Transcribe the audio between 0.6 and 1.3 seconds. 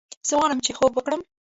چې خوب وکړم